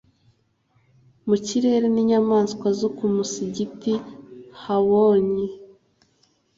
mu 1.27 1.35
kirere 1.45 1.87
n 1.91 1.97
inyamaswa 2.01 2.67
zo 2.79 2.89
ku 2.97 3.05
musigiti 3.15 3.93
habonye 4.63 5.47